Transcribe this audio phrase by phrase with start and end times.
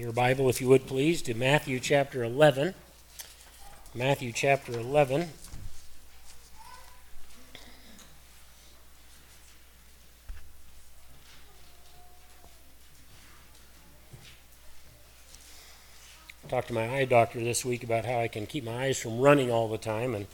[0.00, 2.72] your Bible, if you would please, to Matthew chapter 11.
[3.94, 5.28] Matthew chapter 11.
[16.48, 19.20] talked to my eye doctor this week about how I can keep my eyes from
[19.20, 20.26] running all the time, and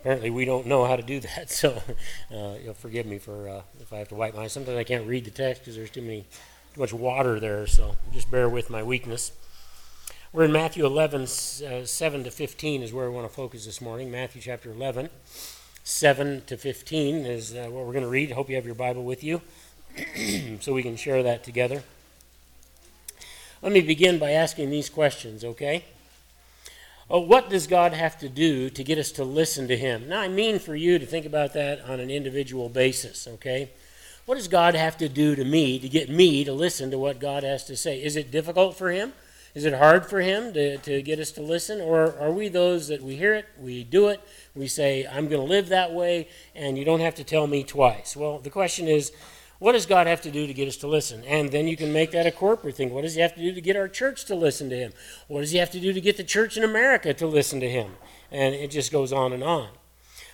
[0.00, 1.50] apparently we don't know how to do that.
[1.50, 1.82] So
[2.34, 4.52] uh, you'll forgive me for uh, if I have to wipe my eyes.
[4.52, 6.24] Sometimes I can't read the text because there's too many,
[6.76, 7.66] too much water there.
[7.66, 9.32] So just bear with my weakness.
[10.30, 11.26] We're in Matthew 11, uh,
[11.86, 14.10] 7 to 15 is where we want to focus this morning.
[14.10, 15.08] Matthew chapter 11,
[15.84, 18.30] 7 to 15 is uh, what we're going to read.
[18.32, 19.40] Hope you have your Bible with you
[20.60, 21.82] so we can share that together.
[23.62, 25.86] Let me begin by asking these questions, okay?
[27.08, 30.10] Oh, what does God have to do to get us to listen to Him?
[30.10, 33.70] Now, I mean for you to think about that on an individual basis, okay?
[34.26, 37.20] What does God have to do to me to get me to listen to what
[37.20, 38.02] God has to say?
[38.02, 39.12] Is it difficult for Him?
[39.54, 41.80] Is it hard for Him to, to get us to listen?
[41.80, 44.20] Or are we those that we hear it, we do it,
[44.56, 47.62] we say, I'm going to live that way, and you don't have to tell me
[47.62, 48.16] twice?
[48.16, 49.12] Well, the question is,
[49.60, 51.22] what does God have to do to get us to listen?
[51.22, 52.90] And then you can make that a corporate thing.
[52.90, 54.92] What does He have to do to get our church to listen to Him?
[55.28, 57.70] What does He have to do to get the church in America to listen to
[57.70, 57.92] Him?
[58.32, 59.68] And it just goes on and on.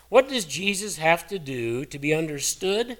[0.09, 2.97] What does Jesus have to do to be understood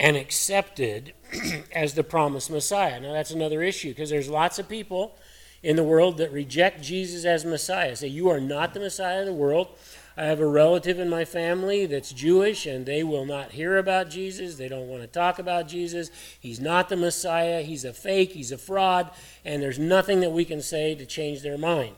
[0.00, 1.12] and accepted
[1.74, 2.98] as the promised Messiah?
[2.98, 5.16] Now, that's another issue because there's lots of people
[5.62, 7.94] in the world that reject Jesus as Messiah.
[7.94, 9.68] Say, You are not the Messiah of the world.
[10.16, 14.10] I have a relative in my family that's Jewish, and they will not hear about
[14.10, 14.56] Jesus.
[14.56, 16.10] They don't want to talk about Jesus.
[16.38, 17.62] He's not the Messiah.
[17.62, 18.32] He's a fake.
[18.32, 19.10] He's a fraud.
[19.44, 21.96] And there's nothing that we can say to change their mind.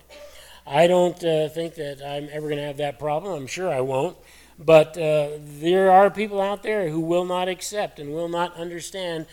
[0.67, 3.33] I don't uh, think that I'm ever going to have that problem.
[3.35, 4.17] I'm sure I won't.
[4.65, 9.27] But uh, there are people out there who will not accept and will not understand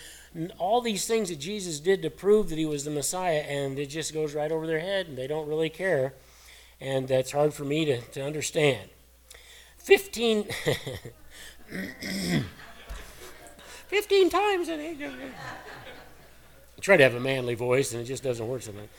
[0.58, 3.88] all these things that Jesus did to prove that he was the Messiah, and it
[3.88, 6.14] just goes right over their head, and they don't really care
[6.82, 8.90] and that's hard for me to, to understand.
[9.78, 10.46] 15,
[13.88, 14.70] 15 times.
[14.70, 14.96] I
[16.82, 18.90] try to have a manly voice, and it just doesn't work sometimes.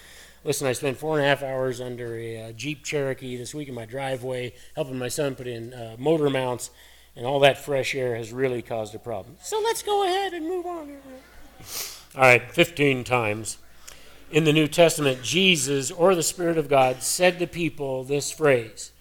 [0.43, 3.69] Listen, I spent four and a half hours under a uh, Jeep Cherokee this week
[3.69, 6.71] in my driveway, helping my son put in uh, motor mounts,
[7.15, 9.37] and all that fresh air has really caused a problem.
[9.43, 10.97] So let's go ahead and move on.
[12.15, 13.59] All right, 15 times
[14.33, 18.93] in the New Testament, Jesus or the Spirit of God said to people this phrase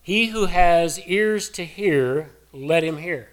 [0.00, 3.28] He who has ears to hear, let him hear.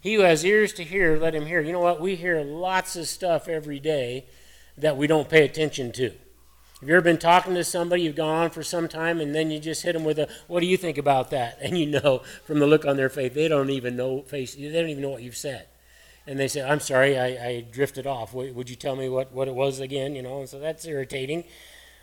[0.00, 1.60] He who has ears to hear, let him hear.
[1.60, 2.00] You know what?
[2.00, 4.26] We hear lots of stuff every day
[4.78, 6.10] that we don't pay attention to.
[6.80, 9.50] Have you ever been talking to somebody, you've gone on for some time, and then
[9.50, 11.58] you just hit them with a, what do you think about that?
[11.62, 14.70] And you know from the look on their face, they don't even know face, they
[14.70, 15.68] don't even know what you've said
[16.26, 18.34] and they say, "I'm sorry, I, I drifted off.
[18.34, 21.44] would you tell me what, what it was again?" You know, and so that's irritating.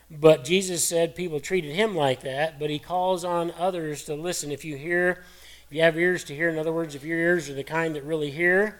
[0.10, 4.52] But Jesus said people treated him like that, but he calls on others to listen.
[4.52, 5.24] If you hear,
[5.68, 7.96] if you have ears to hear, in other words, if your ears are the kind
[7.96, 8.80] that really hear,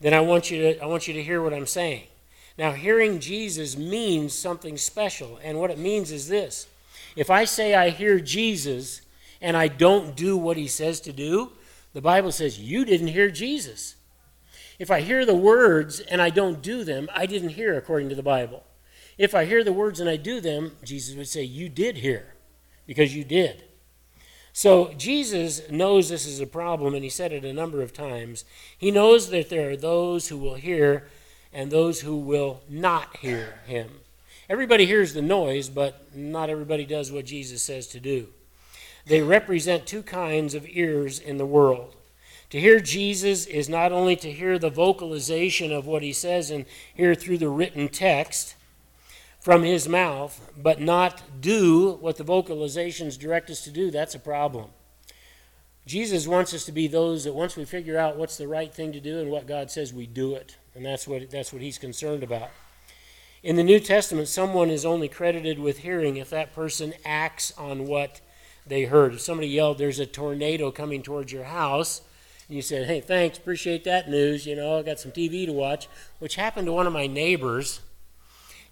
[0.00, 2.06] then I want you to I want you to hear what I'm saying.
[2.58, 6.66] Now, hearing Jesus means something special, and what it means is this:
[7.14, 9.02] if I say I hear Jesus
[9.40, 11.52] and I don't do what he says to do,
[11.92, 13.94] the Bible says you didn't hear Jesus.
[14.78, 18.14] If I hear the words and I don't do them, I didn't hear according to
[18.14, 18.64] the Bible.
[19.16, 22.34] If I hear the words and I do them, Jesus would say, You did hear,
[22.86, 23.64] because you did.
[24.52, 28.44] So Jesus knows this is a problem, and he said it a number of times.
[28.76, 31.08] He knows that there are those who will hear
[31.52, 34.00] and those who will not hear him.
[34.48, 38.28] Everybody hears the noise, but not everybody does what Jesus says to do.
[39.06, 41.94] They represent two kinds of ears in the world.
[42.50, 46.64] To hear Jesus is not only to hear the vocalization of what he says and
[46.94, 48.54] hear through the written text
[49.38, 53.90] from his mouth, but not do what the vocalizations direct us to do.
[53.90, 54.70] That's a problem.
[55.86, 58.92] Jesus wants us to be those that once we figure out what's the right thing
[58.92, 60.56] to do and what God says, we do it.
[60.78, 62.50] And that's what, that's what he's concerned about.
[63.42, 67.88] In the New Testament, someone is only credited with hearing if that person acts on
[67.88, 68.20] what
[68.64, 69.14] they heard.
[69.14, 72.02] If somebody yelled, There's a tornado coming towards your house,
[72.46, 74.46] and you said, hey, thanks, appreciate that news.
[74.46, 75.88] You know, I got some TV to watch,
[76.20, 77.80] which happened to one of my neighbors.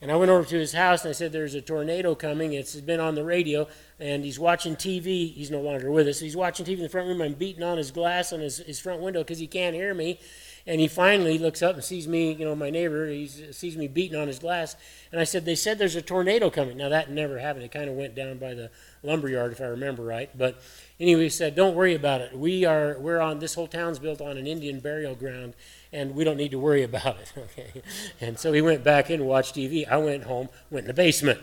[0.01, 2.53] And I went over to his house and I said, There's a tornado coming.
[2.53, 3.67] It's been on the radio.
[3.99, 5.33] And he's watching TV.
[5.33, 6.21] He's no longer with us.
[6.21, 7.23] He's watching TV in the front room.
[7.23, 10.21] I'm beating on his glass on his, his front window because he can't hear me.
[10.67, 13.07] And he finally looks up and sees me, you know, my neighbor.
[13.07, 14.75] He sees me beating on his glass.
[15.13, 16.77] And I said, They said there's a tornado coming.
[16.77, 17.65] Now, that never happened.
[17.65, 18.71] It kind of went down by the
[19.03, 20.29] lumber yard, if I remember right.
[20.37, 20.61] But
[20.99, 22.37] anyway, he said, "Don't worry about it.
[22.37, 25.55] We are we're on this whole town's built on an Indian burial ground,
[25.93, 27.33] and we don't need to worry about it.
[27.37, 27.83] Okay.
[28.21, 29.89] And so he went back in and watched TV.
[29.89, 31.41] I went home, went in the basement,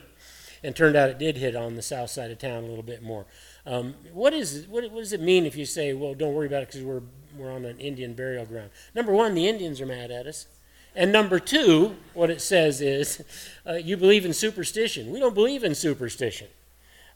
[0.63, 3.01] and turned out it did hit on the south side of town a little bit
[3.01, 3.25] more.
[3.65, 6.63] Um, what is what, what does it mean if you say, well, don't worry about
[6.63, 7.01] it because we're
[7.37, 8.71] we're on an Indian burial ground?
[8.93, 10.47] Number one, the Indians are mad at us.
[10.95, 13.23] And number two, what it says is,
[13.67, 15.11] uh, you believe in superstition.
[15.11, 16.47] We don't believe in superstition.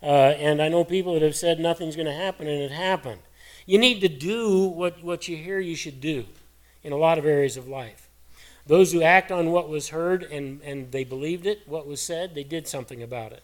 [0.01, 3.21] Uh, and I know people that have said nothing's going to happen, and it happened.
[3.65, 6.25] You need to do what, what you hear you should do
[6.83, 8.09] in a lot of areas of life.
[8.65, 12.35] Those who act on what was heard and, and they believed it, what was said,
[12.35, 13.43] they did something about it.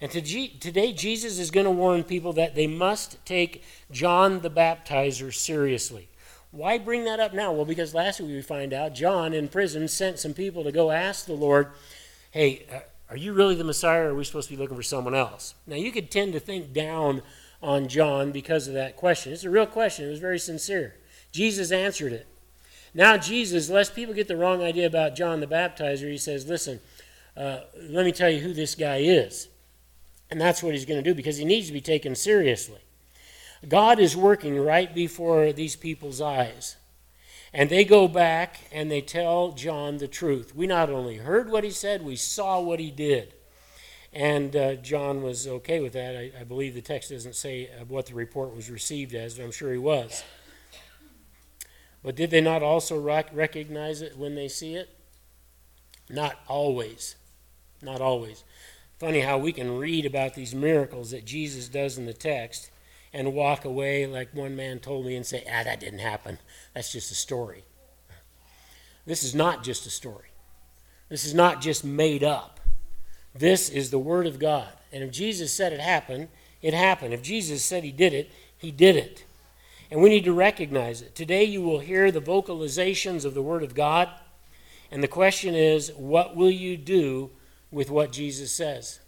[0.00, 4.40] And to G- today, Jesus is going to warn people that they must take John
[4.40, 6.08] the Baptizer seriously.
[6.52, 7.52] Why bring that up now?
[7.52, 10.90] Well, because last week we find out John in prison sent some people to go
[10.90, 11.68] ask the Lord,
[12.32, 12.80] hey, uh,
[13.10, 15.54] are you really the Messiah or are we supposed to be looking for someone else?
[15.66, 17.22] Now, you could tend to think down
[17.62, 19.32] on John because of that question.
[19.32, 20.96] It's a real question, it was very sincere.
[21.30, 22.26] Jesus answered it.
[22.94, 26.80] Now, Jesus, lest people get the wrong idea about John the Baptizer, he says, listen,
[27.36, 29.48] uh, let me tell you who this guy is.
[30.30, 32.80] And that's what he's going to do because he needs to be taken seriously.
[33.68, 36.76] God is working right before these people's eyes.
[37.52, 40.54] And they go back and they tell John the truth.
[40.54, 43.34] We not only heard what he said, we saw what he did.
[44.12, 46.16] And uh, John was okay with that.
[46.16, 49.52] I, I, believe the text doesn't say what the report was received as, but I'm
[49.52, 50.24] sure he was.
[52.02, 54.88] But did they not also rec- recognize it when they see it?
[56.08, 57.14] Not always.
[57.82, 58.42] Not always.
[59.00, 62.70] Funny how we can read about these miracles that Jesus does in the text
[63.14, 66.36] and walk away like one man told me and say, ah, that didn't happen.
[66.74, 67.64] That's just a story.
[69.06, 70.28] This is not just a story.
[71.08, 72.60] This is not just made up.
[73.34, 74.68] This is the Word of God.
[74.92, 76.28] And if Jesus said it happened,
[76.60, 77.14] it happened.
[77.14, 79.24] If Jesus said he did it, he did it.
[79.90, 81.14] And we need to recognize it.
[81.14, 84.10] Today you will hear the vocalizations of the Word of God.
[84.90, 87.30] And the question is, what will you do
[87.70, 89.00] with what Jesus says?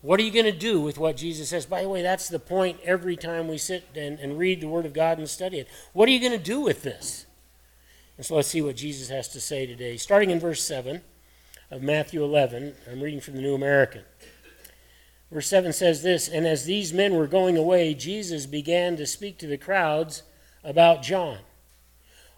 [0.00, 1.64] What are you going to do with what Jesus says?
[1.64, 4.84] By the way, that's the point every time we sit and, and read the Word
[4.84, 5.68] of God and study it.
[5.94, 7.24] What are you going to do with this?
[8.16, 9.96] And so let's see what Jesus has to say today.
[9.96, 11.00] Starting in verse 7
[11.70, 14.02] of Matthew 11, I'm reading from the New American.
[15.32, 19.38] Verse 7 says this And as these men were going away, Jesus began to speak
[19.38, 20.22] to the crowds
[20.62, 21.38] about John.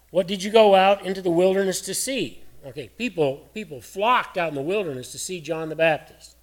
[0.09, 2.43] What did you go out into the wilderness to see?
[2.67, 6.35] Okay, people, people flocked out in the wilderness to see John the Baptist.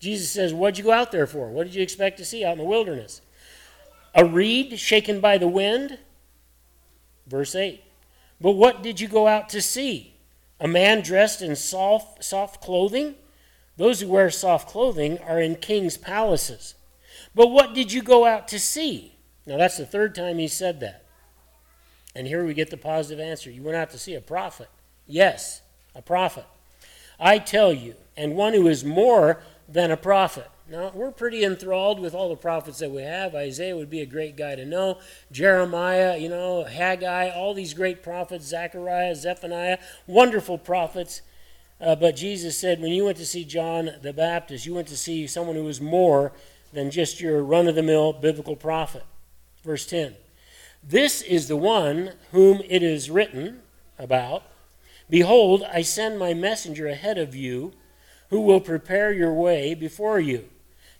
[0.00, 1.48] Jesus says, What'd you go out there for?
[1.50, 3.20] What did you expect to see out in the wilderness?
[4.12, 5.98] A reed shaken by the wind?
[7.28, 7.80] Verse 8.
[8.40, 10.16] But what did you go out to see?
[10.58, 13.14] A man dressed in soft, soft clothing?
[13.76, 16.74] Those who wear soft clothing are in king's palaces.
[17.36, 19.14] But what did you go out to see?
[19.46, 21.04] Now, that's the third time he said that.
[22.16, 23.48] And here we get the positive answer.
[23.48, 24.68] You went out to see a prophet.
[25.06, 25.62] Yes,
[25.98, 26.46] a prophet.
[27.20, 30.48] I tell you, and one who is more than a prophet.
[30.70, 33.34] Now, we're pretty enthralled with all the prophets that we have.
[33.34, 34.98] Isaiah would be a great guy to know.
[35.32, 41.22] Jeremiah, you know, Haggai, all these great prophets, Zechariah, Zephaniah, wonderful prophets.
[41.80, 44.96] Uh, but Jesus said, when you went to see John the Baptist, you went to
[44.96, 46.32] see someone who was more
[46.72, 49.04] than just your run of the mill biblical prophet.
[49.64, 50.16] Verse 10
[50.82, 53.62] This is the one whom it is written
[53.98, 54.42] about
[55.10, 57.72] Behold, I send my messenger ahead of you
[58.30, 60.48] who will prepare your way before you.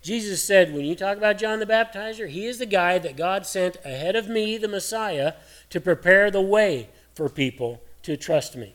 [0.01, 3.45] Jesus said, when you talk about John the Baptizer, he is the guy that God
[3.47, 5.35] sent ahead of me, the Messiah,
[5.71, 8.75] to prepare the way for people to trust me.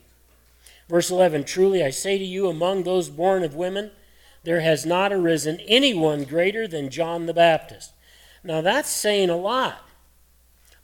[0.90, 3.92] Verse 11 Truly I say to you, among those born of women,
[4.44, 7.94] there has not arisen anyone greater than John the Baptist.
[8.44, 9.88] Now that's saying a lot.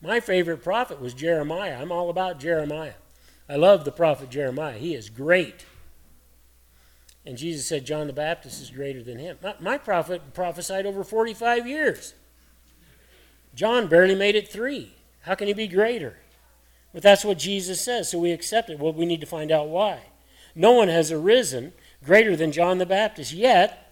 [0.02, 1.78] My favorite prophet was Jeremiah.
[1.82, 2.94] I'm all about Jeremiah.
[3.50, 4.78] I love the prophet Jeremiah.
[4.78, 5.66] He is great.
[7.26, 9.38] And Jesus said, John the Baptist is greater than him.
[9.42, 12.14] My, my prophet prophesied over 45 years.
[13.56, 14.94] John barely made it three.
[15.22, 16.18] How can he be greater?
[16.94, 18.80] But that's what Jesus says, so we accept it.
[18.80, 20.02] Well, we need to find out why.
[20.56, 23.34] No one has arisen greater than John the Baptist.
[23.34, 23.92] Yet,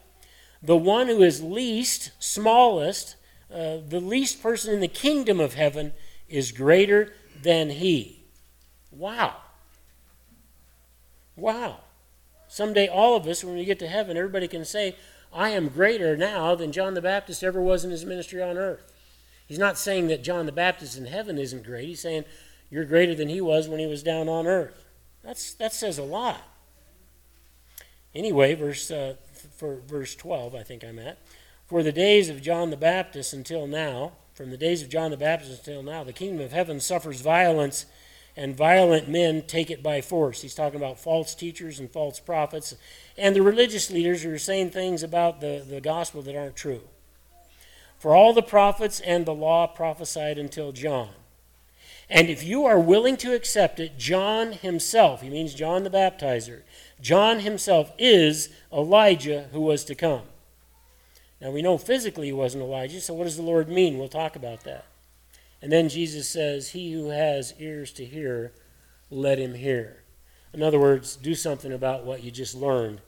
[0.62, 3.16] the one who is least, smallest,
[3.54, 5.94] uh, the least person in the kingdom of heaven
[6.28, 8.24] is greater than he.
[8.92, 9.36] Wow.
[11.38, 11.78] Wow.
[12.50, 14.96] Someday, all of us, when we get to heaven, everybody can say,
[15.32, 18.92] I am greater now than John the Baptist ever was in his ministry on earth.
[19.46, 21.88] He's not saying that John the Baptist in heaven isn't great.
[21.88, 22.26] He's saying,
[22.70, 24.84] You're greater than he was when he was down on earth.
[25.24, 26.42] That's, that says a lot.
[28.16, 29.16] Anyway, verse, uh,
[29.56, 31.20] for verse 12, I think I'm at.
[31.68, 35.18] For the days of John the Baptist until now, from the days of John the
[35.18, 37.86] Baptist until now, the kingdom of heaven suffers violence
[38.38, 40.44] and violent men take it by force.
[40.44, 42.76] He's talking about false teachers and false prophets,
[43.18, 46.82] and the religious leaders who are saying things about the, the gospel that aren't true.
[47.98, 51.10] For all the prophets and the law prophesied until John.
[52.10, 56.62] And if you are willing to accept it, John himself, he means John the Baptizer,
[57.02, 60.24] John himself is Elijah who was to come.
[61.42, 63.98] Now we know physically he wasn't Elijah, so what does the Lord mean?
[63.98, 64.86] We'll talk about that.
[65.62, 68.54] And then Jesus says, He who has ears to hear,
[69.10, 70.04] let him hear.
[70.54, 73.02] In other words, do something about what you just learned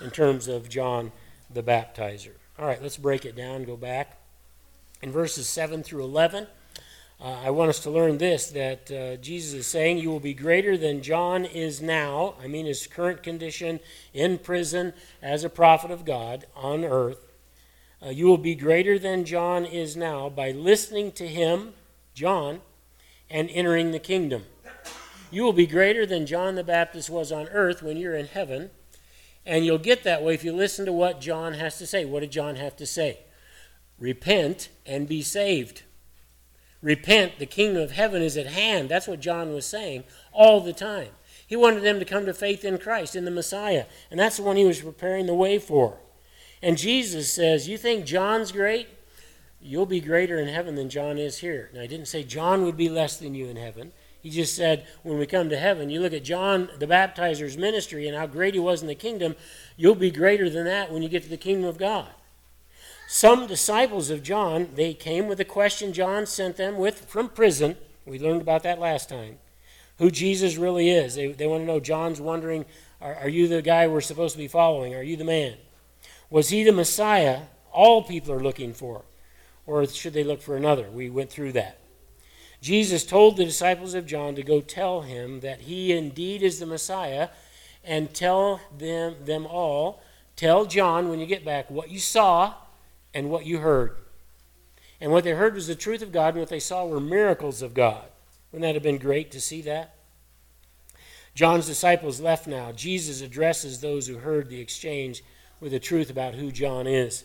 [0.00, 1.12] in terms of John
[1.52, 2.32] the Baptizer.
[2.58, 4.18] All right, let's break it down, go back.
[5.02, 6.46] In verses 7 through 11,
[7.22, 10.34] uh, I want us to learn this that uh, Jesus is saying, You will be
[10.34, 12.34] greater than John is now.
[12.42, 13.80] I mean, his current condition
[14.14, 17.32] in prison as a prophet of God on earth.
[18.02, 21.74] Uh, you will be greater than John is now by listening to him,
[22.20, 22.60] John,
[23.30, 24.44] and entering the kingdom.
[25.30, 28.68] You will be greater than John the Baptist was on earth when you're in heaven.
[29.46, 32.04] And you'll get that way if you listen to what John has to say.
[32.04, 33.20] What did John have to say?
[33.98, 35.84] Repent and be saved.
[36.82, 38.90] Repent, the kingdom of heaven is at hand.
[38.90, 41.12] That's what John was saying all the time.
[41.46, 43.86] He wanted them to come to faith in Christ, in the Messiah.
[44.10, 45.96] And that's the one he was preparing the way for.
[46.60, 48.88] And Jesus says, You think John's great?
[49.62, 51.70] You'll be greater in heaven than John is here.
[51.74, 53.92] Now, he didn't say John would be less than you in heaven.
[54.22, 58.06] He just said, when we come to heaven, you look at John the Baptizer's ministry
[58.06, 59.34] and how great he was in the kingdom,
[59.76, 62.08] you'll be greater than that when you get to the kingdom of God.
[63.08, 67.76] Some disciples of John, they came with a question John sent them with from prison.
[68.06, 69.38] We learned about that last time.
[69.98, 71.14] Who Jesus really is.
[71.14, 71.80] They, they want to know.
[71.80, 72.66] John's wondering,
[73.00, 74.94] are, are you the guy we're supposed to be following?
[74.94, 75.56] Are you the man?
[76.30, 79.02] Was he the Messiah all people are looking for?
[79.70, 80.90] Or should they look for another?
[80.90, 81.78] We went through that.
[82.60, 86.66] Jesus told the disciples of John to go tell him that he indeed is the
[86.66, 87.28] Messiah
[87.84, 90.02] and tell them, them all,
[90.34, 92.54] tell John when you get back what you saw
[93.14, 93.96] and what you heard.
[95.00, 97.62] And what they heard was the truth of God, and what they saw were miracles
[97.62, 98.02] of God.
[98.50, 99.94] Wouldn't that have been great to see that?
[101.36, 102.72] John's disciples left now.
[102.72, 105.22] Jesus addresses those who heard the exchange
[105.60, 107.24] with the truth about who John is.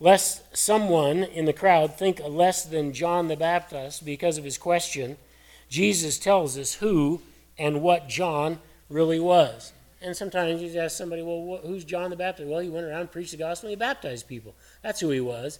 [0.00, 5.16] Lest someone in the crowd think less than John the Baptist because of his question,
[5.68, 7.20] Jesus tells us who
[7.58, 9.72] and what John really was.
[10.00, 12.48] And sometimes you ask somebody, well, who's John the Baptist?
[12.48, 14.54] Well, he went around, preached the gospel, and he baptized people.
[14.82, 15.58] That's who he was.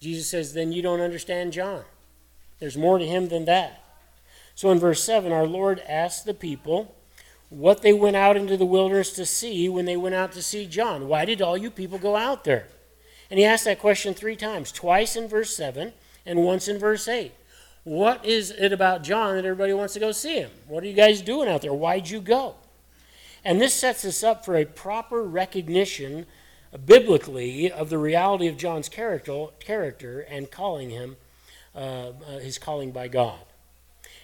[0.00, 1.84] Jesus says, then you don't understand John.
[2.58, 3.82] There's more to him than that.
[4.54, 6.94] So in verse 7, our Lord asked the people
[7.48, 10.66] what they went out into the wilderness to see when they went out to see
[10.66, 11.08] John.
[11.08, 12.66] Why did all you people go out there?
[13.30, 15.92] And he asked that question three times twice in verse 7
[16.24, 17.32] and once in verse 8.
[17.84, 20.50] What is it about John that everybody wants to go see him?
[20.66, 21.72] What are you guys doing out there?
[21.72, 22.56] Why'd you go?
[23.44, 26.26] And this sets us up for a proper recognition
[26.84, 31.16] biblically of the reality of John's character, character and calling him,
[31.74, 31.78] uh,
[32.26, 33.40] uh, his calling by God.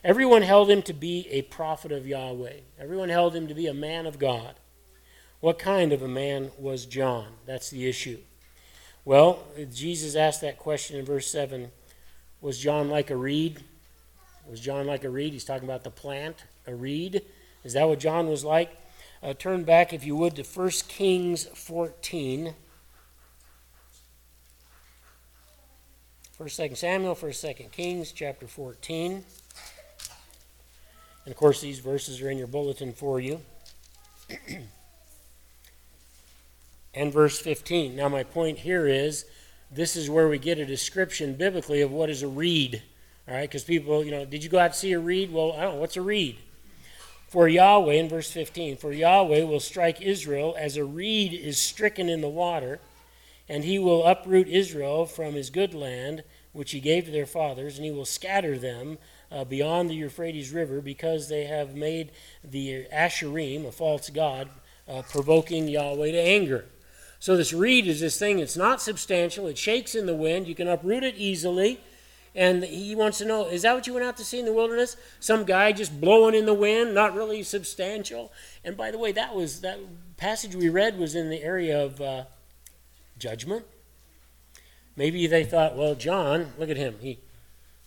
[0.03, 2.61] Everyone held him to be a prophet of Yahweh.
[2.79, 4.57] Everyone held him to be a man of God.
[5.41, 7.29] What kind of a man was John?
[7.47, 8.19] That's the issue.
[9.07, 11.71] Well, Jesus asked that question in verse 7
[12.41, 13.63] Was John like a reed?
[14.49, 15.35] Was John like a reed?
[15.35, 17.23] He's talking about the plant, a reed.
[17.65, 18.75] Is that what John was like?
[19.23, 22.55] Uh, turn back, if you would, to 1 Kings 14.
[26.33, 29.25] First, Second Samuel, First, Second Kings, chapter 14.
[31.25, 33.41] And of course, these verses are in your bulletin for you.
[36.95, 37.97] and verse 15.
[37.97, 39.25] Now, my point here is
[39.71, 42.83] this is where we get a description biblically of what is a reed.
[43.27, 45.33] All right, because people, you know, did you go out to see a reed?
[45.33, 45.81] Well, I don't know.
[45.81, 46.39] What's a reed?
[47.29, 52.09] For Yahweh, in verse 15, for Yahweh will strike Israel as a reed is stricken
[52.09, 52.79] in the water,
[53.49, 56.23] and he will uproot Israel from his good land,
[56.53, 58.99] which he gave to their fathers, and he will scatter them
[59.33, 62.13] uh, beyond the Euphrates River because they have made
[62.45, 64.49] the Asherim, a false god,
[64.87, 66.67] uh, provoking Yahweh to anger.
[67.25, 70.55] So this reed is this thing, it's not substantial, it shakes in the wind, you
[70.55, 71.81] can uproot it easily
[72.35, 74.53] and he wants to know is that what you went out to see in the
[74.53, 74.99] wilderness?
[75.21, 78.31] Some guy just blowing in the wind not really substantial
[78.63, 79.79] and by the way that was that
[80.19, 82.25] passage we read was in the area of uh,
[83.17, 83.65] judgment.
[84.95, 87.21] Maybe they thought well john look at him he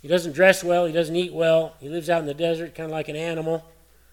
[0.01, 2.89] he doesn't dress well he doesn't eat well he lives out in the desert kind
[2.89, 3.63] of like an animal.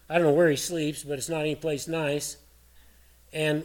[0.07, 2.37] I don't know where he sleeps but it's not any place nice.
[3.33, 3.63] And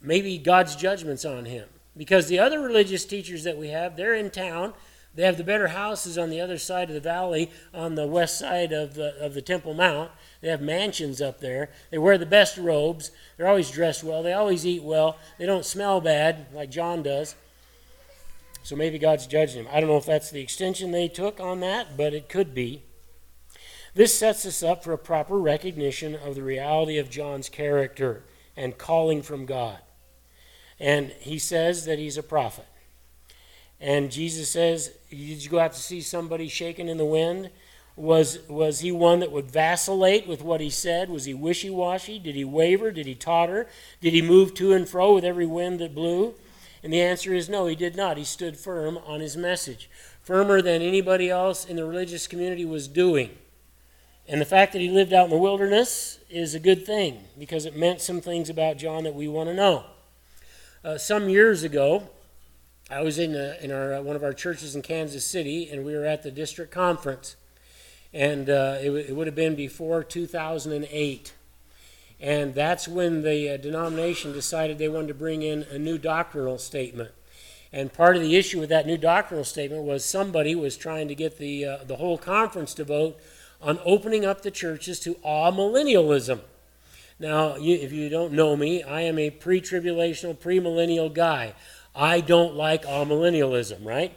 [0.00, 4.30] maybe god's judgment's on him because the other religious teachers that we have they're in
[4.30, 4.72] town
[5.14, 8.38] They have the better houses on the other side of the valley, on the west
[8.38, 10.12] side of the, of the Temple Mount.
[10.40, 11.70] They have mansions up there.
[11.90, 13.10] They wear the best robes.
[13.36, 14.22] They're always dressed well.
[14.22, 15.18] They always eat well.
[15.36, 17.34] They don't smell bad like John does.
[18.62, 19.72] So maybe God's judging them.
[19.74, 22.84] I don't know if that's the extension they took on that, but it could be.
[23.94, 28.22] This sets us up for a proper recognition of the reality of John's character
[28.56, 29.78] and calling from God.
[30.80, 32.66] And he says that he's a prophet.
[33.80, 37.50] And Jesus says, Did you go out to see somebody shaking in the wind?
[37.96, 41.10] Was, was he one that would vacillate with what he said?
[41.10, 42.20] Was he wishy washy?
[42.20, 42.92] Did he waver?
[42.92, 43.66] Did he totter?
[44.00, 46.34] Did he move to and fro with every wind that blew?
[46.82, 48.16] And the answer is no, he did not.
[48.16, 49.90] He stood firm on his message,
[50.22, 53.36] firmer than anybody else in the religious community was doing.
[54.28, 57.64] And the fact that he lived out in the wilderness is a good thing because
[57.64, 59.86] it meant some things about John that we want to know.
[60.84, 62.08] Uh, some years ago,
[62.88, 65.84] I was in, a, in our, uh, one of our churches in Kansas City, and
[65.84, 67.34] we were at the district conference.
[68.12, 71.34] And uh, it, w- it, would have been before 2008.
[72.20, 76.58] And that's when the uh, denomination decided they wanted to bring in a new doctrinal
[76.58, 77.10] statement.
[77.72, 81.14] And part of the issue with that new doctrinal statement was somebody was trying to
[81.16, 83.18] get the, uh, the whole conference to vote
[83.60, 86.38] on opening up the churches to amillennialism.
[87.20, 91.54] Now, you, if you don't know me, I am a pre tribulational, premillennial guy.
[91.94, 94.16] I don't like amillennialism, right?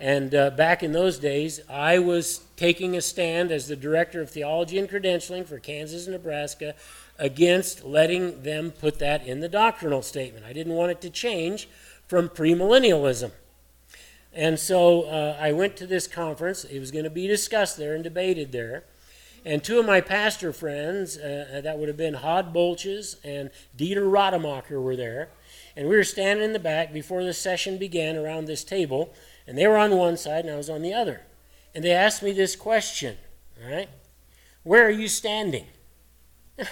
[0.00, 4.30] And uh, back in those days, I was taking a stand as the director of
[4.30, 6.74] theology and credentialing for Kansas and Nebraska
[7.18, 10.46] against letting them put that in the doctrinal statement.
[10.46, 11.68] I didn't want it to change
[12.06, 13.32] from premillennialism.
[14.32, 16.64] And so uh, I went to this conference.
[16.64, 18.84] It was going to be discussed there and debated there.
[19.44, 23.50] And two of my pastor friends, uh, uh, that would have been Hod Bolches and
[23.76, 25.30] Dieter Rademacher, were there.
[25.76, 29.14] And we were standing in the back before the session began around this table.
[29.46, 31.22] And they were on one side and I was on the other.
[31.74, 33.16] And they asked me this question,
[33.62, 33.88] all right?
[34.64, 35.66] Where are you standing?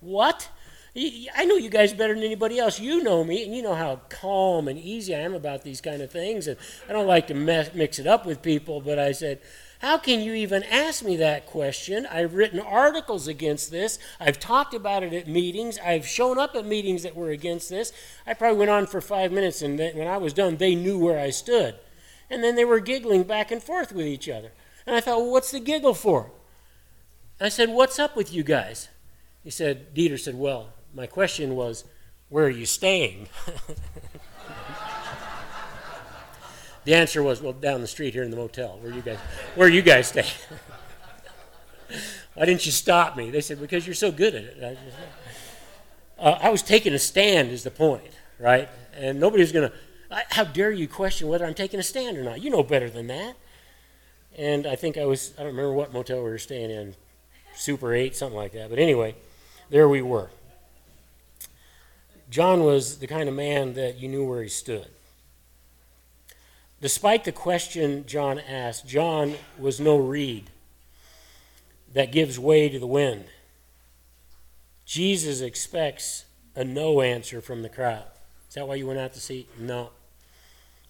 [0.00, 0.48] What?
[0.96, 2.80] I know you guys better than anybody else.
[2.80, 6.02] You know me, and you know how calm and easy I am about these kind
[6.02, 6.46] of things.
[6.48, 6.56] And
[6.88, 9.40] I don't like to mess, mix it up with people, but I said,
[9.80, 12.06] How can you even ask me that question?
[12.06, 13.98] I've written articles against this.
[14.20, 15.78] I've talked about it at meetings.
[15.78, 17.90] I've shown up at meetings that were against this.
[18.26, 21.18] I probably went on for five minutes, and when I was done, they knew where
[21.18, 21.76] I stood.
[22.28, 24.52] And then they were giggling back and forth with each other.
[24.86, 26.30] And I thought, Well, what's the giggle for?
[27.40, 28.88] I said, What's up with you guys?
[29.42, 31.84] He said, Dieter said, Well, my question was,
[32.28, 33.28] where are you staying?
[36.84, 38.78] the answer was, well, down the street here in the motel.
[38.80, 39.18] Where you guys,
[39.54, 40.26] where you guys stay?
[42.34, 43.30] Why didn't you stop me?
[43.30, 44.56] They said, because you're so good at it.
[44.58, 44.96] I, just,
[46.18, 48.68] uh, I was taking a stand, is the point, right?
[48.94, 49.76] And nobody's going to,
[50.30, 52.40] how dare you question whether I'm taking a stand or not?
[52.40, 53.36] You know better than that.
[54.38, 56.94] And I think I was, I don't remember what motel we were staying in,
[57.54, 58.70] Super 8, something like that.
[58.70, 59.16] But anyway,
[59.68, 60.30] there we were.
[62.30, 64.86] John was the kind of man that you knew where he stood.
[66.80, 70.50] Despite the question John asked, John was no reed
[71.92, 73.24] that gives way to the wind.
[74.86, 76.24] Jesus expects
[76.56, 78.04] a no answer from the crowd.
[78.48, 79.46] Is that why you went out to see?
[79.58, 79.90] No.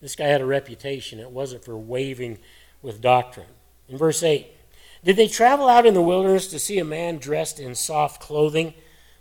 [0.01, 1.19] This guy had a reputation.
[1.19, 2.39] It wasn't for waving
[2.81, 3.49] with doctrine.
[3.89, 4.47] In verse 8,
[5.05, 8.75] did they travel out in the wilderness to see a man dressed in soft clothing?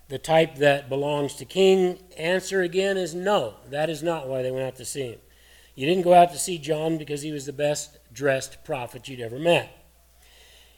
[0.09, 1.99] the type that belongs to king?
[2.17, 3.53] Answer again is no.
[3.69, 5.19] That is not why they went out to see him.
[5.79, 9.21] You didn't go out to see John because he was the best dressed prophet you'd
[9.21, 9.69] ever met.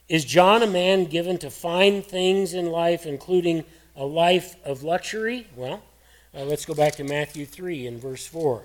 [0.08, 3.64] Is John a man given to fine things in life, including
[3.96, 5.48] a life of luxury?
[5.56, 5.82] Well,
[6.38, 8.64] uh, let's go back to Matthew 3 and verse 4.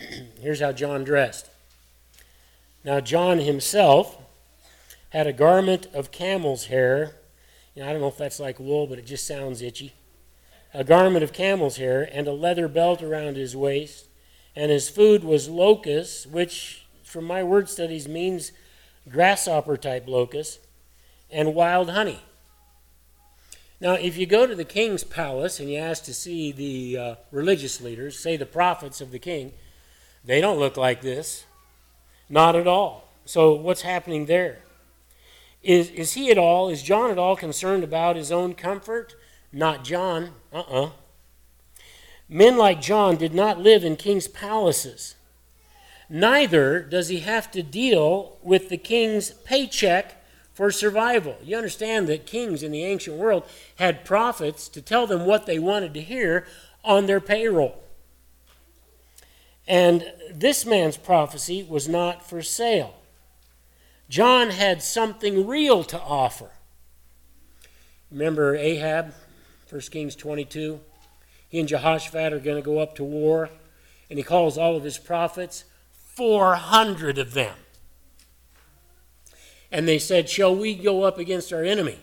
[0.40, 1.50] Here's how John dressed.
[2.84, 4.20] Now, John himself
[5.10, 7.14] had a garment of camel's hair.
[7.76, 9.94] You know, I don't know if that's like wool, but it just sounds itchy.
[10.74, 14.08] A garment of camel's hair and a leather belt around his waist.
[14.56, 18.52] And his food was locusts, which from my word studies means
[19.08, 20.58] grasshopper type locusts,
[21.30, 22.20] and wild honey.
[23.80, 27.14] Now, if you go to the king's palace and you ask to see the uh,
[27.30, 29.52] religious leaders, say the prophets of the king,
[30.24, 31.44] they don't look like this.
[32.28, 33.08] Not at all.
[33.26, 34.60] So, what's happening there?
[35.62, 39.14] Is, is he at all, is John at all concerned about his own comfort?
[39.54, 40.32] Not John.
[40.52, 40.84] Uh uh-uh.
[40.86, 40.90] uh
[42.28, 45.14] Men like John did not live in king's palaces.
[46.08, 51.36] Neither does he have to deal with the king's paycheck for survival.
[51.42, 53.44] You understand that kings in the ancient world
[53.76, 56.46] had prophets to tell them what they wanted to hear
[56.82, 57.82] on their payroll.
[59.66, 62.94] And this man's prophecy was not for sale.
[64.08, 66.50] John had something real to offer.
[68.10, 69.14] Remember Ahab,
[69.74, 70.78] 1 Kings 22?
[71.48, 73.50] He and Jehoshaphat are going to go up to war,
[74.08, 77.56] and he calls all of his prophets, 400 of them.
[79.72, 81.98] And they said, Shall we go up against our enemy?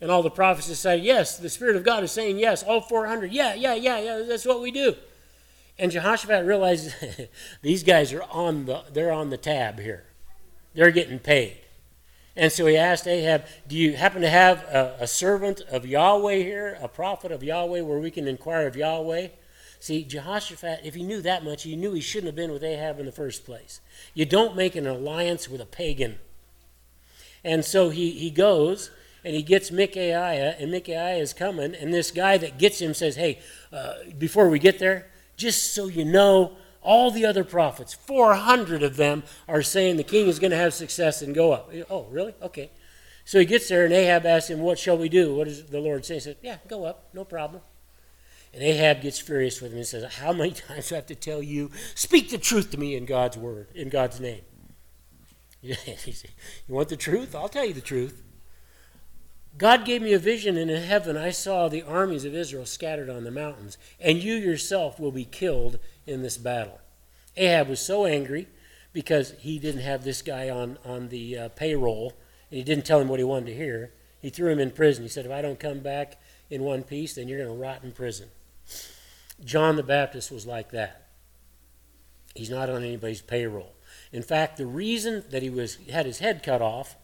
[0.00, 3.30] And all the prophets decided, Yes, the Spirit of God is saying yes, all 400.
[3.30, 4.94] Yeah, yeah, yeah, yeah, that's what we do.
[5.78, 6.94] And Jehoshaphat realized
[7.60, 10.04] these guys are on the, they're on the tab here.
[10.72, 11.58] They're getting paid.
[12.36, 16.36] And so he asked Ahab, Do you happen to have a, a, servant of Yahweh
[16.36, 19.28] here, a prophet of Yahweh, where we can inquire of Yahweh?
[19.80, 23.00] See, Jehoshaphat, if he knew that much, he knew he shouldn't have been with Ahab
[23.00, 23.80] in the first place.
[24.14, 26.18] You don't make an alliance with a pagan.
[27.42, 28.90] And so he, he goes
[29.24, 33.16] and he gets Micaiah, and Micaiah is coming, and this guy that gets him says,
[33.16, 33.40] Hey,
[33.72, 36.52] uh, before we get there, just so you know,
[36.86, 40.72] all the other prophets, 400 of them, are saying the king is going to have
[40.72, 41.70] success and go up.
[41.90, 42.34] Oh, really?
[42.40, 42.70] Okay.
[43.24, 45.34] So he gets there, and Ahab asks him, What shall we do?
[45.34, 46.14] What does the Lord say?
[46.14, 47.60] He says, Yeah, go up, no problem.
[48.54, 51.16] And Ahab gets furious with him and says, How many times do I have to
[51.16, 54.42] tell you, speak the truth to me in God's word, in God's name?
[55.60, 55.74] you
[56.68, 57.34] want the truth?
[57.34, 58.22] I'll tell you the truth.
[59.58, 63.08] God gave me a vision, and in heaven I saw the armies of Israel scattered
[63.08, 66.80] on the mountains, and you yourself will be killed in this battle.
[67.36, 68.48] Ahab was so angry
[68.92, 72.12] because he didn't have this guy on, on the uh, payroll,
[72.50, 73.92] and he didn't tell him what he wanted to hear.
[74.20, 75.04] He threw him in prison.
[75.04, 77.82] He said, If I don't come back in one piece, then you're going to rot
[77.82, 78.28] in prison.
[79.44, 81.08] John the Baptist was like that.
[82.34, 83.72] He's not on anybody's payroll.
[84.12, 86.96] In fact, the reason that he was had his head cut off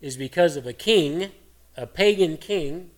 [0.00, 1.30] is because of a king
[1.76, 2.90] a pagan king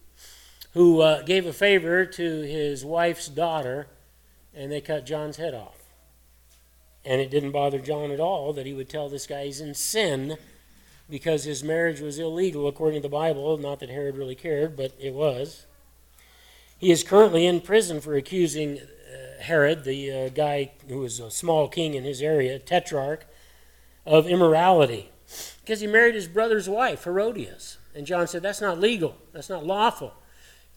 [0.73, 3.87] who uh, gave a favor to his wife's daughter,
[4.55, 5.79] and they cut John's head off.
[7.05, 9.75] And it didn't bother John at all that he would tell this guy he's in
[9.75, 10.37] sin
[11.09, 13.57] because his marriage was illegal according to the Bible.
[13.59, 15.67] Not that Herod really cared, but it was.
[16.79, 21.31] He is currently in prison for accusing uh, Herod, the uh, guy who was a
[21.31, 23.27] small king in his area, tetrarch,
[24.07, 25.11] of immorality
[25.61, 27.79] because he married his brother's wife, Herodias.
[27.95, 29.17] And John said, That's not legal.
[29.33, 30.15] That's not lawful.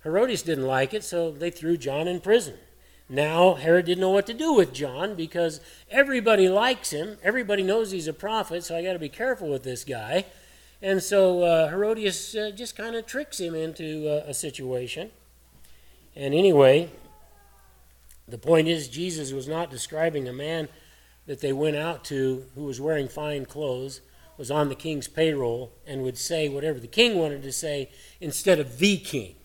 [0.04, 2.56] Herodias didn't like it, so they threw John in prison.
[3.10, 7.18] Now, Herod didn't know what to do with John because everybody likes him.
[7.24, 10.26] Everybody knows he's a prophet, so I got to be careful with this guy.
[10.82, 15.12] And so uh, Herodias uh, just kind of tricks him into uh, a situation.
[16.16, 16.90] And anyway,
[18.28, 20.68] the point is, Jesus was not describing a man
[21.28, 24.02] that they went out to who was wearing fine clothes
[24.38, 27.90] was on the king's payroll and would say whatever the king wanted to say
[28.22, 29.36] instead of the king.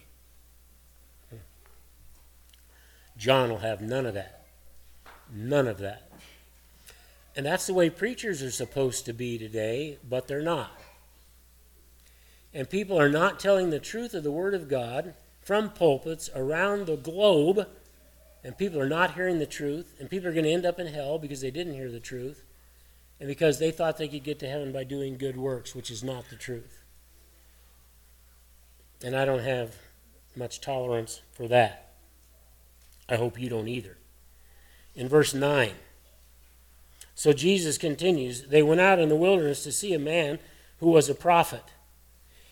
[3.16, 4.44] John will have none of that.
[5.32, 6.10] None of that.
[7.34, 10.78] And that's the way preachers are supposed to be today, but they're not.
[12.52, 16.86] And people are not telling the truth of the Word of God from pulpits around
[16.86, 17.66] the globe,
[18.44, 20.88] and people are not hearing the truth, and people are going to end up in
[20.88, 22.44] hell because they didn't hear the truth
[23.22, 26.02] and because they thought they could get to heaven by doing good works, which is
[26.02, 26.82] not the truth.
[29.04, 29.76] And I don't have
[30.34, 31.92] much tolerance for that.
[33.08, 33.96] I hope you don't either.
[34.96, 35.70] In verse 9,
[37.14, 40.40] so Jesus continues They went out in the wilderness to see a man
[40.80, 41.62] who was a prophet.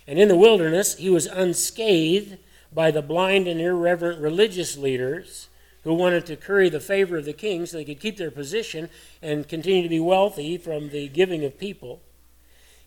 [0.07, 2.39] And in the wilderness, he was unscathed
[2.73, 5.49] by the blind and irreverent religious leaders
[5.85, 8.89] who wanted to curry the favor of the king so they could keep their position
[9.23, 12.01] and continue to be wealthy from the giving of people.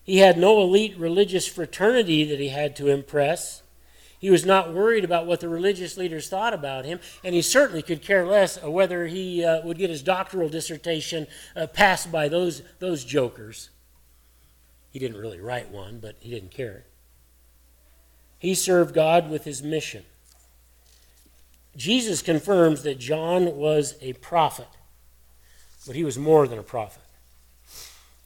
[0.02, 3.62] He had no elite religious fraternity that he had to impress.
[4.18, 7.82] He was not worried about what the religious leaders thought about him, and he certainly
[7.82, 11.26] could care less whether he uh, would get his doctoral dissertation
[11.56, 13.70] uh, passed by those, those jokers.
[14.90, 16.84] He didn't really write one, but he didn't care.
[18.38, 20.04] He served God with his mission.
[21.76, 24.68] Jesus confirms that John was a prophet,
[25.86, 27.02] but he was more than a prophet.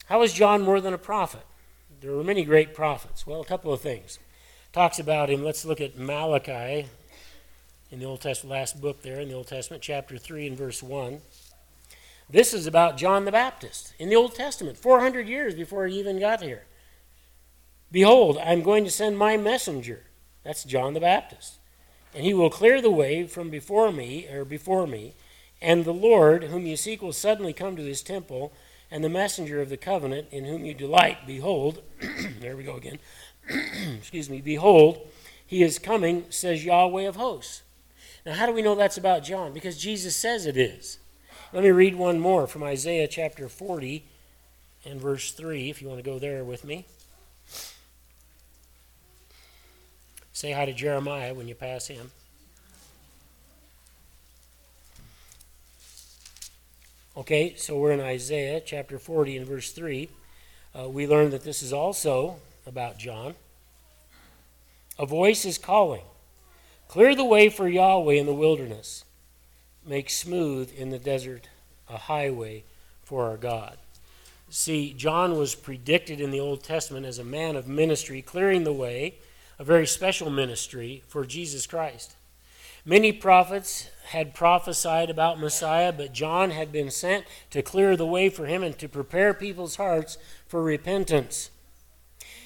[0.05, 1.41] How was John more than a prophet?
[2.01, 3.27] There were many great prophets.
[3.27, 4.19] Well, a couple of things.
[4.71, 5.43] Talks about him.
[5.43, 6.87] Let's look at Malachi
[7.91, 10.83] in the Old Testament, last book there in the Old Testament, chapter 3 and verse
[10.83, 11.21] 1.
[12.29, 16.19] This is about John the Baptist in the Old Testament, 400 years before he even
[16.19, 16.63] got here.
[17.91, 20.05] Behold, I'm going to send my messenger.
[20.43, 21.58] That's John the Baptist
[22.13, 25.13] and he will clear the way from before me, or before me.
[25.61, 28.53] And the Lord, whom you seek, will suddenly come to his temple,
[28.91, 31.83] and the messenger of the covenant, in whom you delight, behold,
[32.39, 32.99] there we go again,
[33.97, 35.07] excuse me, behold,
[35.45, 37.63] he is coming, says Yahweh of hosts.
[38.25, 39.53] Now, how do we know that's about John?
[39.53, 40.99] Because Jesus says it is.
[41.53, 44.05] Let me read one more from Isaiah chapter 40
[44.85, 46.85] and verse 3, if you want to go there with me.
[50.39, 52.11] Say hi to Jeremiah when you pass him.
[57.17, 60.07] Okay, so we're in Isaiah chapter 40 and verse 3.
[60.73, 63.35] Uh, we learn that this is also about John.
[64.97, 66.03] A voice is calling
[66.87, 69.03] Clear the way for Yahweh in the wilderness,
[69.85, 71.49] make smooth in the desert
[71.89, 72.63] a highway
[73.03, 73.75] for our God.
[74.49, 78.71] See, John was predicted in the Old Testament as a man of ministry, clearing the
[78.71, 79.15] way,
[79.59, 82.15] a very special ministry for Jesus Christ.
[82.85, 88.29] Many prophets had prophesied about Messiah, but John had been sent to clear the way
[88.29, 90.17] for him and to prepare people's hearts
[90.47, 91.51] for repentance.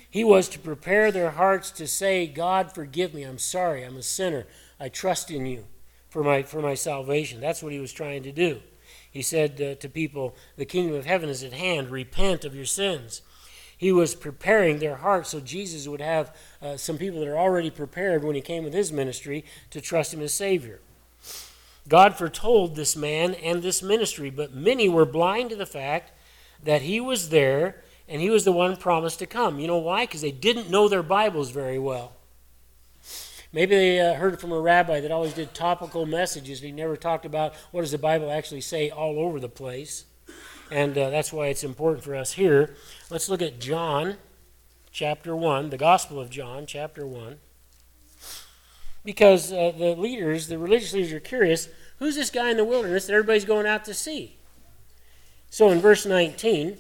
[0.10, 3.24] He was to prepare their hearts to say, God, forgive me.
[3.24, 3.84] I'm sorry.
[3.84, 4.46] I'm a sinner.
[4.80, 5.66] I trust in you
[6.10, 7.40] for my, for my salvation.
[7.40, 8.60] That's what he was trying to do.
[9.10, 11.90] He said uh, to people, The kingdom of heaven is at hand.
[11.90, 13.22] Repent of your sins.
[13.84, 17.70] He was preparing their hearts so Jesus would have uh, some people that are already
[17.70, 20.80] prepared when he came with his ministry to trust him as Savior.
[21.90, 26.14] God foretold this man and this ministry, but many were blind to the fact
[26.64, 29.60] that he was there and he was the one promised to come.
[29.60, 30.06] You know why?
[30.06, 32.14] Because they didn't know their Bibles very well.
[33.52, 36.96] Maybe they uh, heard from a rabbi that always did topical messages, and he never
[36.96, 40.06] talked about what does the Bible actually say all over the place.
[40.72, 42.76] And uh, that's why it's important for us here.
[43.10, 44.18] Let's look at John
[44.92, 47.38] chapter 1, the Gospel of John, chapter 1.
[49.04, 51.68] Because uh, the leaders, the religious leaders, are curious
[52.00, 54.38] who's this guy in the wilderness that everybody's going out to see?
[55.50, 56.78] So in verse 19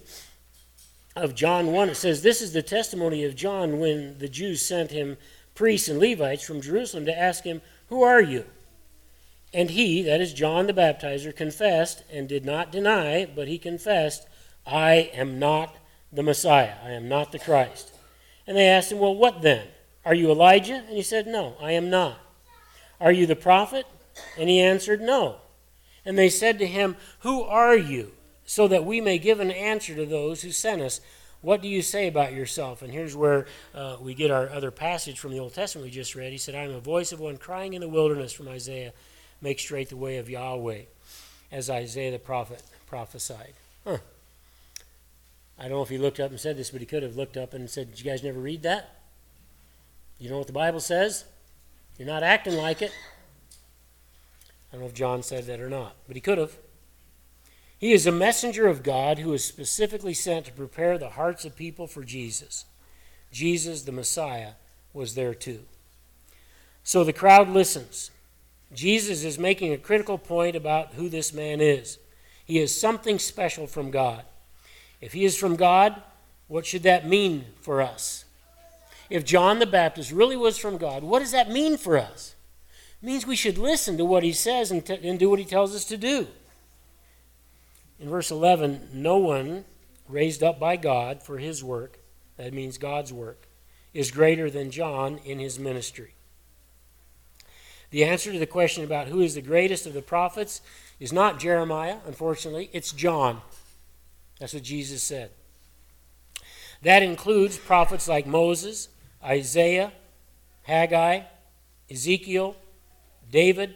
[1.15, 4.91] of John 1, it says, This is the testimony of John when the Jews sent
[4.91, 5.17] him
[5.53, 8.45] priests and Levites from Jerusalem to ask him, Who are you?
[9.53, 14.27] And he, that is John the Baptizer, confessed and did not deny, but he confessed,
[14.65, 15.75] I am not
[16.11, 16.75] the Messiah.
[16.83, 17.93] I am not the Christ.
[18.47, 19.67] And they asked him, Well, what then?
[20.05, 20.83] Are you Elijah?
[20.87, 22.19] And he said, No, I am not.
[22.99, 23.85] Are you the prophet?
[24.37, 25.37] And he answered, No.
[26.05, 28.11] And they said to him, Who are you?
[28.45, 30.99] So that we may give an answer to those who sent us.
[31.41, 32.81] What do you say about yourself?
[32.81, 36.15] And here's where uh, we get our other passage from the Old Testament we just
[36.15, 36.31] read.
[36.31, 38.93] He said, I am a voice of one crying in the wilderness from Isaiah,
[39.43, 40.83] make straight the way of Yahweh,
[41.51, 43.53] as Isaiah the prophet prophesied.
[43.85, 43.97] Huh.
[45.59, 47.37] I don't know if he looked up and said this, but he could have looked
[47.37, 49.01] up and said, Did you guys never read that?
[50.17, 51.25] You know what the Bible says?
[51.97, 52.91] You're not acting like it.
[54.71, 56.57] I don't know if John said that or not, but he could have.
[57.77, 61.55] He is a messenger of God who is specifically sent to prepare the hearts of
[61.55, 62.65] people for Jesus.
[63.31, 64.53] Jesus, the Messiah,
[64.93, 65.65] was there too.
[66.83, 68.09] So the crowd listens.
[68.73, 71.99] Jesus is making a critical point about who this man is.
[72.45, 74.23] He is something special from God.
[75.01, 76.01] If he is from God,
[76.47, 78.25] what should that mean for us?
[79.09, 82.35] If John the Baptist really was from God, what does that mean for us?
[83.01, 85.45] It means we should listen to what he says and, t- and do what he
[85.45, 86.27] tells us to do.
[87.99, 89.65] In verse 11, no one
[90.07, 91.99] raised up by God for his work,
[92.37, 93.47] that means God's work,
[93.93, 96.15] is greater than John in his ministry.
[97.93, 100.61] The answer to the question about who is the greatest of the prophets
[100.99, 103.39] is not Jeremiah, unfortunately, it's John.
[104.39, 105.29] That's what Jesus said.
[106.81, 108.89] That includes prophets like Moses,
[109.23, 109.91] Isaiah,
[110.63, 111.21] Haggai,
[111.87, 112.55] Ezekiel,
[113.29, 113.75] David,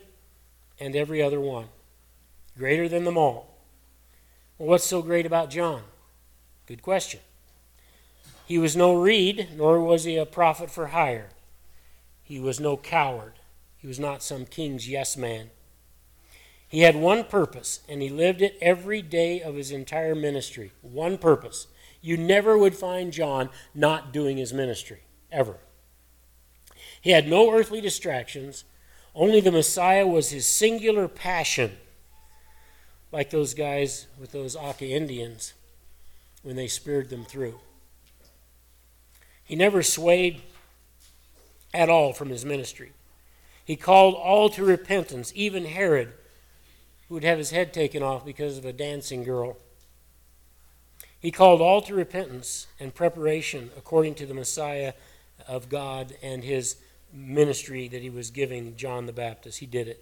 [0.79, 1.67] and every other one.
[2.57, 3.55] Greater than them all.
[4.57, 5.83] Well, what's so great about John?
[6.65, 7.19] Good question.
[8.47, 11.29] He was no reed, nor was he a prophet for hire.
[12.23, 13.33] He was no coward.
[13.87, 15.49] Was not some king's yes man.
[16.67, 20.73] He had one purpose, and he lived it every day of his entire ministry.
[20.81, 21.67] One purpose.
[22.01, 24.99] You never would find John not doing his ministry,
[25.31, 25.55] ever.
[26.99, 28.65] He had no earthly distractions,
[29.15, 31.77] only the Messiah was his singular passion,
[33.13, 35.53] like those guys with those Auca Indians
[36.43, 37.57] when they speared them through.
[39.45, 40.41] He never swayed
[41.73, 42.91] at all from his ministry.
[43.67, 46.13] He called all to repentance, even Herod
[47.09, 49.57] who would have his head taken off because of a dancing girl.
[51.19, 54.93] He called all to repentance and preparation according to the Messiah
[55.49, 56.77] of God and his
[57.13, 59.59] ministry that he was giving John the Baptist.
[59.59, 60.01] He did it.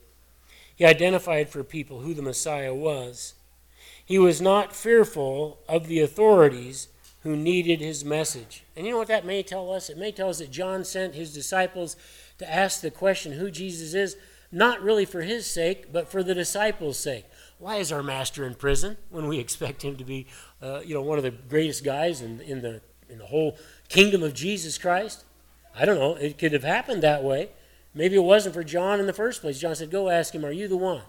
[0.76, 3.34] He identified for people who the Messiah was.
[4.06, 6.88] He was not fearful of the authorities
[7.24, 8.64] who needed his message.
[8.76, 9.90] And you know what that may tell us?
[9.90, 11.96] It may tell us that John sent his disciples
[12.38, 14.16] to ask the question who Jesus is,
[14.52, 17.26] not really for his sake, but for the disciples' sake.
[17.58, 20.28] Why is our master in prison when we expect him to be,
[20.62, 23.58] uh, you know, one of the greatest guys in, in, the, in the whole
[23.90, 25.24] kingdom of Jesus Christ?
[25.78, 26.16] I don't know.
[26.16, 27.50] It could have happened that way.
[27.94, 29.60] Maybe it wasn't for John in the first place.
[29.60, 31.02] John said, Go ask him, Are you the one?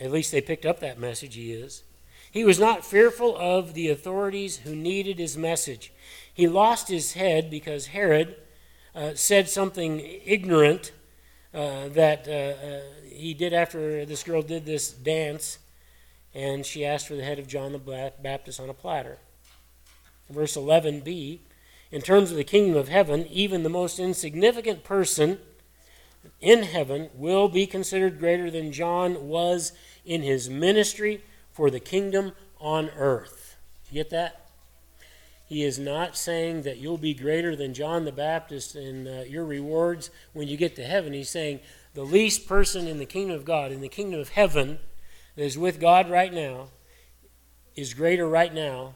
[0.00, 1.82] At least they picked up that message, he is.
[2.30, 5.92] He was not fearful of the authorities who needed his message.
[6.32, 8.36] He lost his head because Herod
[8.94, 10.92] uh, said something ignorant
[11.54, 15.58] uh, that uh, uh, he did after this girl did this dance,
[16.34, 19.18] and she asked for the head of John the Baptist on a platter.
[20.30, 21.38] Verse 11b
[21.90, 25.38] In terms of the kingdom of heaven, even the most insignificant person
[26.40, 29.72] in heaven will be considered greater than John was
[30.04, 31.22] in his ministry
[31.52, 33.56] for the kingdom on earth.
[33.90, 34.47] You get that?
[35.48, 39.46] He is not saying that you'll be greater than John the Baptist in uh, your
[39.46, 41.14] rewards when you get to heaven.
[41.14, 41.60] He's saying
[41.94, 44.78] the least person in the kingdom of God, in the kingdom of heaven,
[45.36, 46.68] that is with God right now,
[47.74, 48.94] is greater right now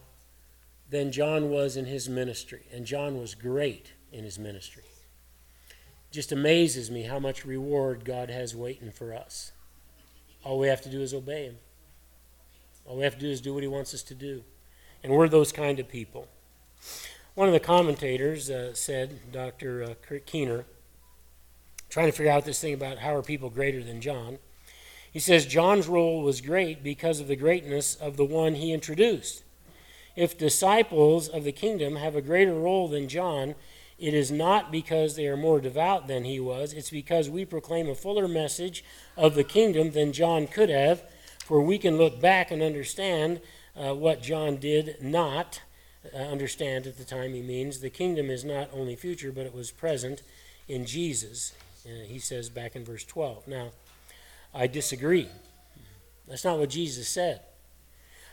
[0.90, 2.66] than John was in his ministry.
[2.70, 4.84] And John was great in his ministry.
[6.10, 9.52] Just amazes me how much reward God has waiting for us.
[10.44, 11.56] All we have to do is obey Him.
[12.84, 14.44] All we have to do is do what He wants us to do.
[15.02, 16.28] And we're those kind of people.
[17.34, 19.82] One of the commentators uh, said, Dr.
[19.82, 20.66] Uh, Keener,
[21.88, 24.38] trying to figure out this thing about how are people greater than John.
[25.10, 29.44] He says John's role was great because of the greatness of the one he introduced.
[30.14, 33.54] If disciples of the kingdom have a greater role than John,
[33.98, 37.88] it is not because they are more devout than he was, it's because we proclaim
[37.88, 38.84] a fuller message
[39.16, 41.02] of the kingdom than John could have,
[41.38, 43.40] for we can look back and understand
[43.76, 45.62] uh, what John did not
[46.12, 47.80] uh, understand at the time he means.
[47.80, 50.22] The kingdom is not only future, but it was present
[50.68, 51.54] in Jesus.
[51.84, 53.48] He says back in verse 12.
[53.48, 53.70] Now,
[54.54, 55.28] I disagree.
[56.28, 57.40] That's not what Jesus said.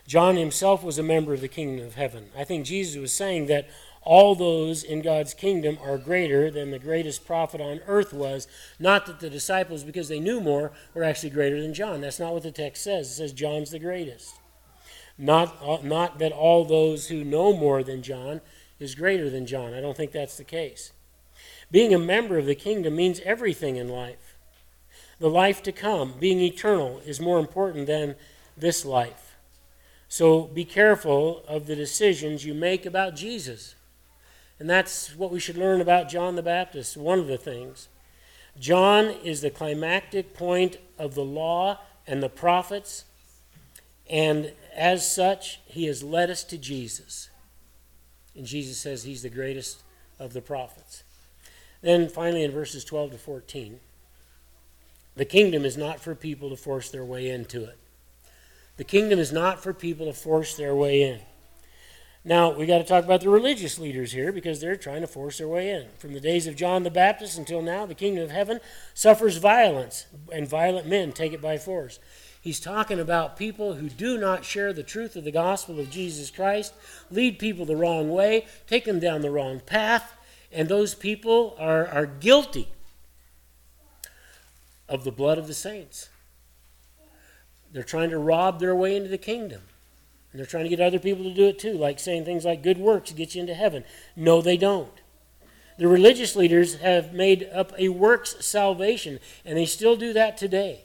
[0.06, 2.30] John himself was a member of the kingdom of heaven.
[2.36, 3.68] I think Jesus was saying that
[4.02, 8.48] all those in God's kingdom are greater than the greatest prophet on earth was.
[8.78, 12.00] Not that the disciples, because they knew more, were actually greater than John.
[12.00, 13.10] That's not what the text says.
[13.10, 14.39] It says John's the greatest.
[15.20, 18.40] Not, uh, not that all those who know more than John
[18.78, 19.74] is greater than John.
[19.74, 20.92] I don't think that's the case.
[21.70, 24.36] Being a member of the kingdom means everything in life.
[25.18, 28.16] The life to come, being eternal, is more important than
[28.56, 29.36] this life.
[30.08, 33.74] So be careful of the decisions you make about Jesus.
[34.58, 37.88] And that's what we should learn about John the Baptist, one of the things.
[38.58, 43.04] John is the climactic point of the law and the prophets,
[44.08, 47.28] and as such, he has led us to Jesus.
[48.34, 49.82] And Jesus says he's the greatest
[50.18, 51.04] of the prophets.
[51.82, 53.78] Then finally, in verses 12 to 14,
[55.16, 57.78] the kingdom is not for people to force their way into it.
[58.78, 61.20] The kingdom is not for people to force their way in.
[62.24, 65.38] Now, we got to talk about the religious leaders here because they're trying to force
[65.38, 65.88] their way in.
[65.98, 68.60] From the days of John the Baptist until now, the kingdom of heaven
[68.94, 71.98] suffers violence, and violent men take it by force.
[72.40, 76.30] He's talking about people who do not share the truth of the gospel of Jesus
[76.30, 76.72] Christ,
[77.10, 80.14] lead people the wrong way, take them down the wrong path,
[80.50, 82.68] and those people are, are guilty
[84.88, 86.08] of the blood of the saints.
[87.72, 89.62] They're trying to rob their way into the kingdom.
[90.32, 92.62] And they're trying to get other people to do it too, like saying things like
[92.62, 93.84] good works get you into heaven.
[94.16, 94.92] No, they don't.
[95.78, 100.84] The religious leaders have made up a works salvation, and they still do that today.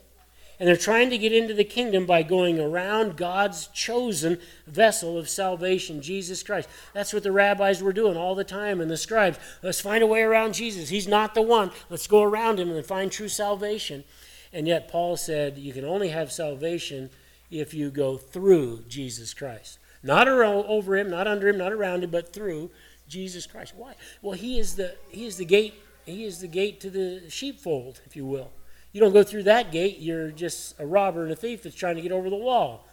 [0.59, 5.27] And they're trying to get into the kingdom by going around God's chosen vessel of
[5.27, 6.69] salvation, Jesus Christ.
[6.93, 9.37] That's what the rabbis were doing all the time, and the scribes.
[9.61, 10.89] Let's find a way around Jesus.
[10.89, 11.71] He's not the one.
[11.89, 14.05] Let's go around him and find true salvation.
[14.53, 17.09] And yet, Paul said you can only have salvation
[17.51, 19.79] if you go through Jesus Christ.
[20.01, 22.71] Not around over him, not under him, not around him, but through
[23.09, 23.73] Jesus Christ.
[23.75, 23.95] Why?
[24.21, 25.73] Well, he is the he is the gate.
[26.05, 28.51] He is the gate to the sheepfold, if you will.
[28.95, 31.97] You don't go through that gate, you're just a robber and a thief that's trying
[31.97, 32.87] to get over the wall.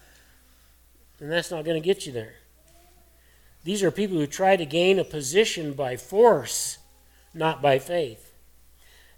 [1.20, 2.34] And that's not going to get you there.
[3.62, 6.78] These are people who try to gain a position by force,
[7.32, 8.32] not by faith.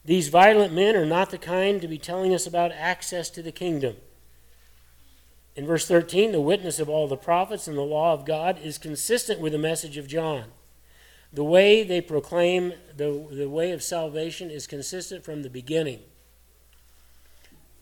[0.05, 3.51] These violent men are not the kind to be telling us about access to the
[3.51, 3.97] kingdom.
[5.57, 8.77] In verse 13, the witness of all the prophets and the law of God is
[8.77, 10.49] consistent with the message of John.
[11.33, 16.01] The way they proclaim the, the way of salvation is consistent from the beginning.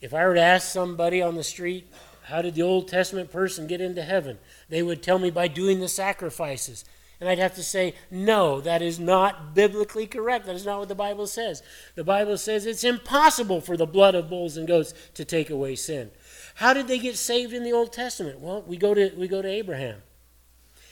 [0.03, 1.90] If I were to ask somebody on the street,
[2.24, 4.38] how did the Old Testament person get into heaven?
[4.68, 6.84] They would tell me by doing the sacrifices.
[7.20, 10.44] And I'd have to say, no, that is not biblically correct.
[10.46, 11.62] That is not what the Bible says.
[11.94, 15.76] The Bible says it's impossible for the blood of bulls and goats to take away
[15.76, 16.11] sin.
[16.57, 18.40] How did they get saved in the Old Testament?
[18.40, 20.03] Well, we go to, we go to Abraham.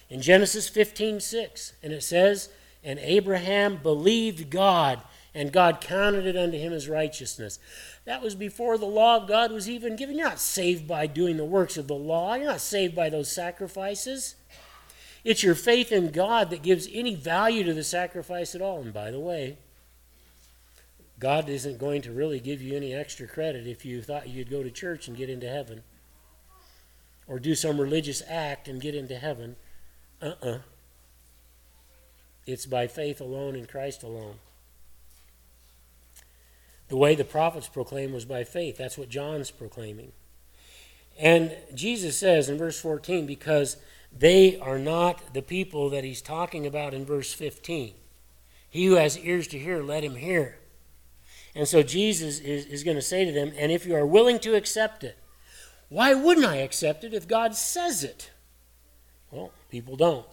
[0.09, 2.49] In Genesis 15 6, and it says,
[2.85, 5.03] And Abraham believed God,
[5.35, 7.59] and God counted it unto him as righteousness.
[8.05, 10.17] That was before the law of God was even given.
[10.17, 13.31] You're not saved by doing the works of the law, you're not saved by those
[13.31, 14.37] sacrifices.
[15.23, 18.81] It's your faith in God that gives any value to the sacrifice at all.
[18.81, 19.59] And by the way,
[21.19, 24.63] God isn't going to really give you any extra credit if you thought you'd go
[24.63, 25.83] to church and get into heaven
[27.29, 29.57] or do some religious act and get into heaven.
[30.23, 30.59] Uh uh
[32.47, 34.37] It's by faith alone in Christ alone.
[36.91, 38.77] The way the prophets proclaim was by faith.
[38.77, 40.13] That's what John's proclaiming.
[41.19, 43.77] And Jesus says in verse 14, because
[44.17, 47.95] they are not the people that he's talking about in verse 15.
[48.69, 50.59] He who has ears to hear, let him hear.
[51.55, 54.41] And so Jesus is, is going to say to them, and if you are willing
[54.41, 55.17] to accept it,
[55.89, 58.31] why wouldn't I accept it if God says it?
[59.31, 60.27] Well, people don't.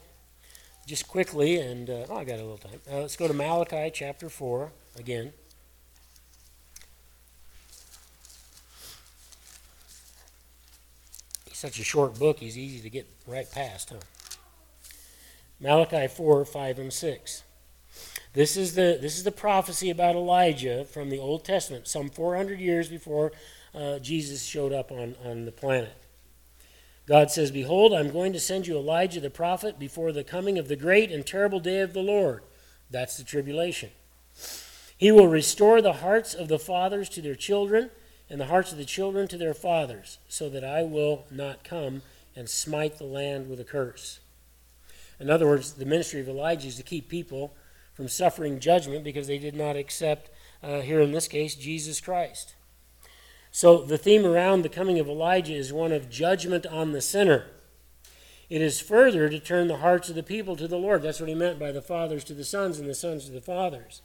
[0.87, 2.79] Just quickly, and uh, oh, I got a little time.
[2.91, 5.33] Uh, let's go to Malachi chapter 4 again.
[11.57, 13.97] Such a short book, he's easy to get right past, huh?
[15.59, 17.43] Malachi 4, 5, and 6.
[18.33, 22.59] This is the this is the prophecy about Elijah from the Old Testament, some 400
[22.59, 23.31] years before
[23.73, 25.95] uh, Jesus showed up on, on the planet.
[27.07, 30.67] God says, Behold, I'm going to send you Elijah the prophet before the coming of
[30.67, 32.43] the great and terrible day of the Lord.
[32.91, 33.89] That's the tribulation.
[34.95, 37.89] He will restore the hearts of the fathers to their children,
[38.29, 42.01] and the hearts of the children to their fathers, so that I will not come
[42.35, 44.19] and smite the land with a curse.
[45.19, 47.55] In other words, the ministry of Elijah is to keep people
[47.93, 50.29] from suffering judgment because they did not accept,
[50.61, 52.53] uh, here in this case, Jesus Christ.
[53.49, 57.47] So the theme around the coming of Elijah is one of judgment on the sinner.
[58.49, 61.01] It is further to turn the hearts of the people to the Lord.
[61.01, 63.41] That's what he meant by the fathers to the sons and the sons to the
[63.41, 64.03] fathers.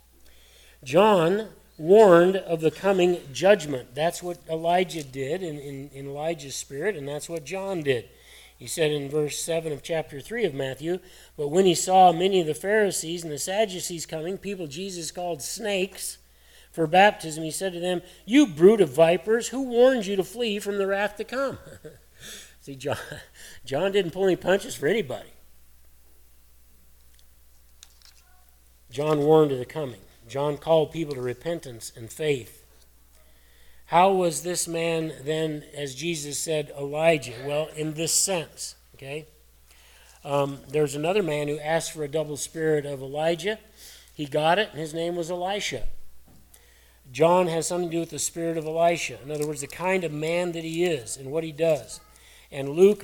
[0.83, 1.49] John
[1.83, 3.93] warned of the coming judgment.
[3.93, 8.09] That's what Elijah did in, in, in Elijah's spirit, and that's what John did.
[8.57, 11.01] He said in verse 7 of chapter 3 of Matthew,
[11.37, 15.43] But when he saw many of the Pharisees and the Sadducees coming, people Jesus called
[15.43, 16.19] snakes,
[16.71, 20.61] for baptism, he said to them, You brood of vipers, who warned you to flee
[20.61, 21.59] from the wrath to come?
[22.61, 22.97] See, John,
[23.65, 25.33] John didn't pull any punches for anybody.
[28.89, 30.01] John warned of the coming.
[30.33, 32.65] John called people to repentance and faith.
[33.89, 37.35] How was this man then, as Jesus said, Elijah?
[37.45, 39.27] Well, in this sense, okay?
[40.25, 43.59] Um, there's another man who asked for a double spirit of Elijah.
[44.15, 45.83] He got it, and his name was Elisha.
[47.13, 49.19] John has something to do with the spirit of Elisha.
[49.23, 52.01] In other words, the kind of man that he is and what he does.
[52.51, 53.01] And Luke